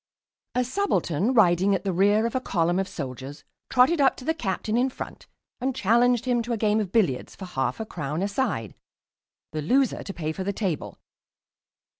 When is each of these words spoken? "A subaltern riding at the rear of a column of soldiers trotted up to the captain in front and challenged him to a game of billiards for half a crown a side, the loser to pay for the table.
"A 0.55 0.63
subaltern 0.63 1.31
riding 1.35 1.75
at 1.75 1.83
the 1.83 1.93
rear 1.93 2.25
of 2.25 2.33
a 2.33 2.41
column 2.41 2.79
of 2.79 2.87
soldiers 2.87 3.43
trotted 3.69 4.01
up 4.01 4.17
to 4.17 4.25
the 4.25 4.33
captain 4.33 4.75
in 4.75 4.89
front 4.89 5.27
and 5.59 5.75
challenged 5.75 6.25
him 6.25 6.41
to 6.41 6.53
a 6.53 6.57
game 6.57 6.79
of 6.79 6.91
billiards 6.91 7.35
for 7.35 7.45
half 7.45 7.79
a 7.79 7.85
crown 7.85 8.23
a 8.23 8.27
side, 8.27 8.73
the 9.51 9.61
loser 9.61 10.01
to 10.01 10.11
pay 10.11 10.31
for 10.31 10.43
the 10.43 10.53
table. 10.53 10.97